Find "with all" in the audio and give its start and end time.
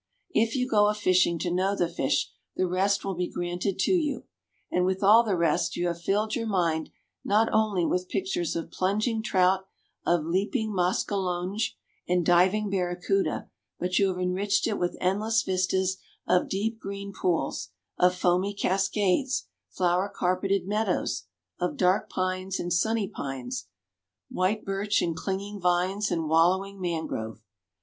4.83-5.23